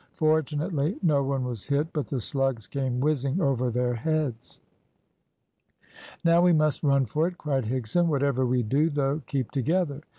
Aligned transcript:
Fortunately 0.15 0.97
no 1.03 1.21
one 1.23 1.43
was 1.43 1.67
hit, 1.67 1.93
but 1.93 2.07
the 2.07 2.19
slugs 2.19 2.65
came 2.65 2.99
whizzing 2.99 3.39
over 3.39 3.69
their 3.69 3.93
heads. 3.93 4.59
"Now 6.23 6.41
we 6.41 6.53
must 6.53 6.81
run 6.81 7.05
for 7.05 7.27
it," 7.27 7.37
cried 7.37 7.65
Higson. 7.65 8.07
"Whatever 8.07 8.43
we 8.43 8.63
do, 8.63 8.89
though, 8.89 9.21
keep 9.27 9.51
together." 9.51 10.01